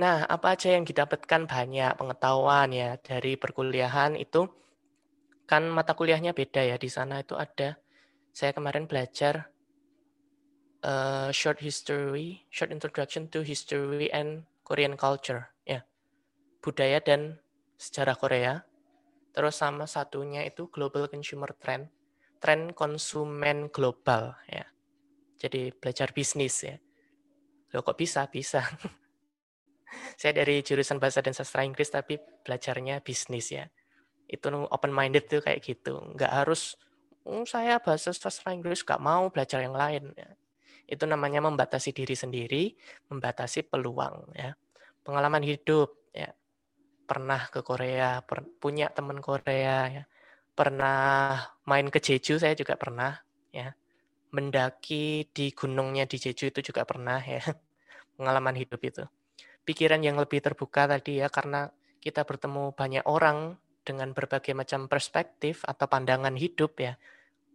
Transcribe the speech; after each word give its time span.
Nah, 0.00 0.24
apa 0.24 0.56
aja 0.56 0.72
yang 0.72 0.88
didapatkan 0.88 1.44
banyak 1.44 1.92
pengetahuan 2.00 2.72
ya 2.72 2.96
dari 3.04 3.36
perkuliahan 3.36 4.16
itu 4.16 4.48
kan 5.44 5.68
mata 5.68 5.92
kuliahnya 5.92 6.32
beda 6.32 6.64
ya 6.64 6.80
di 6.80 6.88
sana 6.88 7.20
itu 7.20 7.36
ada 7.36 7.76
saya 8.32 8.56
kemarin 8.56 8.88
belajar 8.88 9.52
uh, 10.88 11.28
short 11.28 11.60
history, 11.60 12.48
short 12.48 12.72
introduction 12.72 13.28
to 13.28 13.44
history 13.44 14.08
and 14.08 14.48
Korean 14.64 14.96
culture 14.96 15.52
ya 15.68 15.84
budaya 16.64 17.04
dan 17.04 17.36
sejarah 17.76 18.16
Korea. 18.16 18.54
Terus 19.36 19.60
sama 19.60 19.84
satunya 19.84 20.48
itu 20.48 20.72
global 20.72 21.12
consumer 21.12 21.52
trend, 21.60 21.92
tren 22.40 22.72
konsumen 22.72 23.68
global 23.68 24.32
ya. 24.48 24.64
Jadi 25.36 25.76
belajar 25.76 26.10
bisnis 26.16 26.64
ya. 26.64 26.80
Loh 27.76 27.84
kok 27.84 28.00
bisa? 28.00 28.24
Bisa. 28.32 28.64
Saya 30.16 30.42
dari 30.42 30.62
jurusan 30.64 30.98
bahasa 30.98 31.20
dan 31.20 31.34
sastra 31.36 31.62
Inggris 31.62 31.90
tapi 31.92 32.18
belajarnya 32.46 33.04
bisnis 33.04 33.52
ya. 33.52 33.66
Itu 34.30 34.50
open 34.50 34.94
minded 34.94 35.26
tuh 35.26 35.42
kayak 35.42 35.60
gitu. 35.62 35.98
Nggak 36.14 36.32
harus 36.44 36.78
oh, 37.26 37.44
saya 37.44 37.78
bahasa 37.82 38.14
sastra 38.14 38.54
Inggris 38.54 38.82
nggak 38.86 39.02
mau 39.02 39.28
belajar 39.28 39.60
yang 39.60 39.76
lain 39.76 40.14
ya. 40.16 40.30
Itu 40.90 41.06
namanya 41.06 41.38
membatasi 41.44 41.94
diri 41.94 42.18
sendiri, 42.18 42.74
membatasi 43.12 43.66
peluang 43.68 44.34
ya. 44.34 44.54
Pengalaman 45.06 45.42
hidup 45.46 46.10
ya 46.10 46.34
pernah 47.10 47.42
ke 47.50 47.66
Korea, 47.66 48.22
per, 48.22 48.46
punya 48.62 48.86
teman 48.94 49.18
Korea 49.18 49.90
ya. 49.90 50.04
Pernah 50.54 51.42
main 51.66 51.90
ke 51.90 51.98
Jeju 51.98 52.38
saya 52.38 52.54
juga 52.54 52.78
pernah 52.78 53.18
ya. 53.50 53.74
Mendaki 54.30 55.26
di 55.34 55.50
gunungnya 55.50 56.06
di 56.06 56.22
Jeju 56.22 56.54
itu 56.54 56.70
juga 56.70 56.86
pernah 56.86 57.18
ya. 57.18 57.42
Pengalaman 58.14 58.54
hidup 58.54 58.78
itu. 58.86 59.02
Pikiran 59.70 60.02
yang 60.02 60.18
lebih 60.18 60.42
terbuka 60.42 60.90
tadi 60.90 61.22
ya 61.22 61.30
karena 61.30 61.70
kita 62.02 62.26
bertemu 62.26 62.74
banyak 62.74 63.06
orang 63.06 63.54
dengan 63.86 64.10
berbagai 64.10 64.50
macam 64.50 64.90
perspektif 64.90 65.62
atau 65.62 65.86
pandangan 65.86 66.34
hidup 66.34 66.74
ya. 66.82 66.98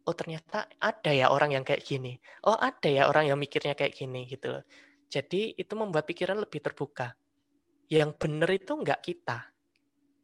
Oh 0.08 0.16
ternyata 0.16 0.71
ada 0.80 1.11
ya 1.11 1.27
orang 1.27 1.59
yang 1.59 1.67
kayak 1.67 1.83
gini. 1.83 2.16
Oh 2.47 2.55
ada 2.55 2.88
ya 2.88 3.11
orang 3.11 3.27
yang 3.27 3.36
mikirnya 3.36 3.75
kayak 3.75 3.99
gini 3.99 4.23
gitu 4.31 4.55
loh. 4.55 4.63
Jadi 5.11 5.59
itu 5.59 5.73
membuat 5.75 6.08
pikiran 6.08 6.39
lebih 6.39 6.63
terbuka 6.63 7.19
yang 7.91 8.17
benar 8.17 8.49
itu 8.49 8.73
enggak 8.73 9.02
kita. 9.03 9.52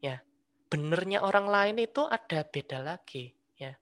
Ya. 0.01 0.23
Benernya 0.71 1.21
orang 1.21 1.51
lain 1.51 1.83
itu 1.83 2.07
ada 2.07 2.47
beda 2.47 2.79
lagi, 2.79 3.35
ya. 3.59 3.75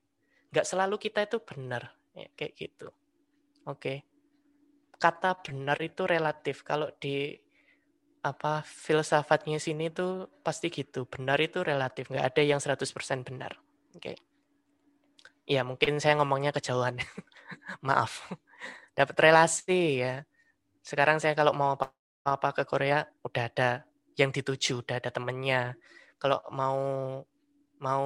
Enggak 0.50 0.66
selalu 0.66 0.98
kita 0.98 1.30
itu 1.30 1.38
benar, 1.46 1.94
ya, 2.18 2.28
kayak 2.34 2.54
gitu. 2.58 2.90
Oke. 3.70 4.04
Kata 4.98 5.38
benar 5.40 5.78
itu 5.80 6.04
relatif. 6.10 6.66
Kalau 6.66 6.90
di 6.98 7.38
apa 8.20 8.62
filsafatnya 8.68 9.58
sini 9.62 9.92
itu 9.92 10.28
pasti 10.44 10.68
gitu. 10.72 11.08
Benar 11.08 11.40
itu 11.40 11.64
relatif, 11.64 12.12
enggak 12.12 12.36
ada 12.36 12.42
yang 12.44 12.60
100% 12.60 13.24
benar. 13.28 13.56
Oke. 13.96 14.20
Ya, 15.50 15.66
mungkin 15.66 15.98
saya 15.98 16.20
ngomongnya 16.22 16.54
kejauhan. 16.54 17.00
Maaf. 17.88 18.30
Dapat 18.94 19.18
relasi 19.18 20.04
ya. 20.04 20.22
Sekarang 20.84 21.18
saya 21.22 21.34
kalau 21.38 21.54
mau 21.56 21.74
apa 21.78 21.96
apa 22.28 22.50
ke 22.54 22.64
Korea 22.68 23.02
udah 23.26 23.44
ada 23.50 23.70
yang 24.20 24.30
dituju, 24.36 24.84
udah 24.86 25.00
ada 25.02 25.10
temennya. 25.10 25.74
Kalau 26.22 26.44
mau 26.52 26.78
mau 27.80 28.06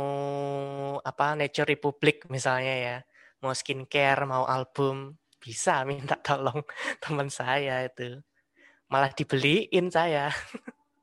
apa 1.01 1.33
Nature 1.33 1.67
Republic 1.73 2.29
misalnya 2.29 2.75
ya, 2.77 2.97
mau 3.41 3.51
skincare, 3.51 4.23
mau 4.29 4.45
album, 4.45 5.17
bisa 5.41 5.81
minta 5.83 6.15
tolong 6.21 6.61
teman 7.03 7.27
saya 7.27 7.83
itu. 7.83 8.21
Malah 8.91 9.11
dibeliin 9.13 9.91
saya. 9.91 10.31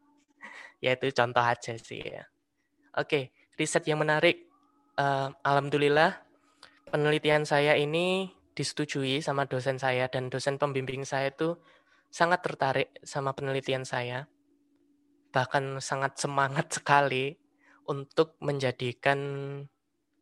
ya 0.85 0.97
itu 0.97 1.13
contoh 1.13 1.45
aja 1.45 1.77
sih 1.77 2.01
ya. 2.01 2.25
Oke, 2.97 3.31
riset 3.57 3.87
yang 3.87 4.03
menarik. 4.03 4.49
Uh, 4.99 5.33
Alhamdulillah 5.47 6.21
penelitian 6.91 7.47
saya 7.47 7.79
ini 7.79 8.29
disetujui 8.53 9.23
sama 9.23 9.47
dosen 9.47 9.79
saya 9.79 10.11
dan 10.11 10.29
dosen 10.29 10.59
pembimbing 10.59 11.07
saya 11.07 11.31
itu 11.31 11.57
sangat 12.11 12.43
tertarik 12.43 12.91
sama 13.07 13.33
penelitian 13.33 13.87
saya, 13.87 14.27
bahkan 15.31 15.79
sangat 15.79 16.19
semangat 16.19 16.67
sekali 16.77 17.39
untuk 17.87 18.37
menjadikan 18.43 19.19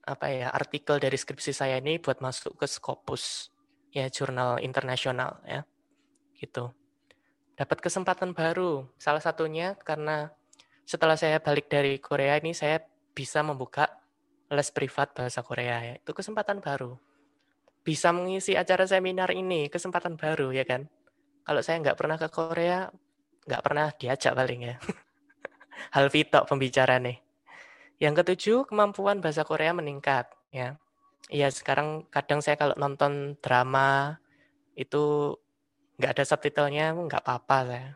apa 0.09 0.33
ya 0.33 0.49
artikel 0.49 0.97
dari 0.97 1.21
skripsi 1.21 1.53
saya 1.53 1.77
ini 1.77 2.01
buat 2.01 2.25
masuk 2.25 2.57
ke 2.57 2.65
Scopus 2.65 3.53
ya 3.93 4.09
jurnal 4.09 4.57
internasional 4.65 5.37
ya 5.45 5.69
gitu 6.41 6.73
dapat 7.59 7.83
kesempatan 7.83 8.31
baru 8.31 8.87
salah 8.95 9.19
satunya 9.19 9.75
karena 9.83 10.31
setelah 10.87 11.19
saya 11.19 11.43
balik 11.43 11.67
dari 11.67 11.99
Korea 11.99 12.39
ini 12.39 12.55
saya 12.55 12.79
bisa 13.13 13.43
membuka 13.43 13.91
les 14.49 14.71
privat 14.71 15.11
bahasa 15.11 15.43
Korea 15.43 15.83
ya 15.83 15.95
itu 15.99 16.15
kesempatan 16.15 16.63
baru 16.63 16.95
bisa 17.83 18.15
mengisi 18.15 18.55
acara 18.55 18.87
seminar 18.87 19.35
ini 19.35 19.67
kesempatan 19.67 20.15
baru 20.15 20.55
ya 20.55 20.63
kan 20.63 20.87
kalau 21.49 21.65
saya 21.65 21.81
nggak 21.81 21.97
pernah 21.97 22.21
ke 22.21 22.29
Korea, 22.29 22.93
nggak 23.49 23.63
pernah 23.65 23.89
diajak 23.97 24.37
paling 24.37 24.69
ya. 24.69 24.77
Hal 25.97 26.13
fitok 26.13 26.45
pembicara 26.45 27.01
nih. 27.01 27.17
Yang 27.97 28.15
ketujuh, 28.21 28.69
kemampuan 28.69 29.25
bahasa 29.25 29.49
Korea 29.49 29.73
meningkat. 29.73 30.29
Ya, 30.53 30.77
Iya 31.33 31.49
sekarang 31.49 32.05
kadang 32.13 32.45
saya 32.45 32.61
kalau 32.61 32.77
nonton 32.77 33.41
drama 33.41 34.21
itu 34.77 35.37
nggak 35.99 36.11
ada 36.15 36.25
subtitlenya, 36.25 36.95
nggak 36.95 37.23
apa-apa 37.27 37.59
saya. 37.67 37.91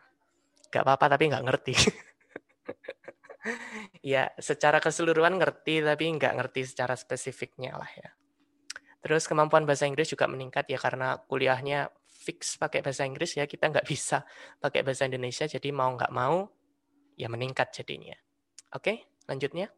Nggak 0.69 0.83
apa-apa 0.83 1.05
tapi 1.15 1.25
nggak 1.31 1.45
ngerti. 1.47 1.75
ya, 4.13 4.27
secara 4.37 4.83
keseluruhan 4.83 5.39
ngerti 5.39 5.87
tapi 5.87 6.11
nggak 6.11 6.35
ngerti 6.35 6.67
secara 6.67 6.99
spesifiknya 6.99 7.79
lah 7.79 7.91
ya. 7.95 8.11
Terus 9.03 9.27
kemampuan 9.27 9.67
bahasa 9.67 9.87
Inggris 9.87 10.11
juga 10.11 10.31
meningkat 10.31 10.71
ya 10.71 10.79
karena 10.79 11.19
kuliahnya 11.27 11.91
fix 12.07 12.55
pakai 12.55 12.87
bahasa 12.87 13.03
Inggris 13.03 13.35
ya 13.35 13.51
kita 13.51 13.71
nggak 13.71 13.87
bisa 13.93 14.23
pakai 14.63 14.87
bahasa 14.87 15.07
Indonesia 15.07 15.47
jadi 15.47 15.69
mau 15.75 15.95
nggak 15.95 16.13
mau 16.15 16.51
ya 17.19 17.31
meningkat 17.31 17.71
jadinya. 17.71 18.19
Oke, 18.73 19.07
lanjutnya. 19.31 19.71